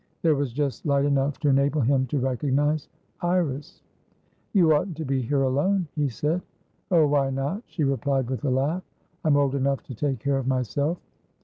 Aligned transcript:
There 0.23 0.33
was 0.33 0.51
just 0.51 0.83
light 0.87 1.05
enough 1.05 1.39
to 1.41 1.49
enable 1.49 1.81
him 1.81 2.07
to 2.07 2.17
recognise 2.17 2.89
Iris. 3.21 3.83
"You 4.51 4.73
oughtn't 4.73 4.97
to 4.97 5.05
be 5.05 5.21
here 5.21 5.43
alone," 5.43 5.87
he 5.95 6.09
said. 6.09 6.41
"Oh, 6.89 7.05
why 7.05 7.29
not?" 7.29 7.61
she 7.67 7.83
replied 7.83 8.27
with 8.27 8.43
a 8.43 8.49
laugh. 8.49 8.81
"I'm 9.23 9.37
old 9.37 9.53
enough 9.53 9.83
to 9.83 9.93
take 9.93 10.17
care 10.17 10.39
of 10.39 10.47
myself." 10.47 10.97